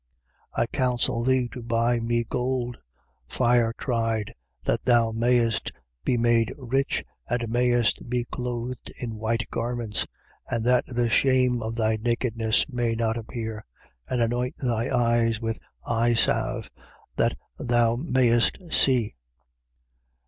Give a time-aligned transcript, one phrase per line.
[0.57, 0.63] 3:18.
[0.63, 2.79] I counsel thee to buy of me gold,
[3.27, 5.71] fire tried, that thou mayest
[6.03, 10.07] be made rich and mayest be clothed in white garments:
[10.49, 13.63] and that the shame of thy nakedness may not appear.
[14.09, 16.71] And anoint thy eyes with eyesalve,
[17.17, 19.13] that thou mayest see.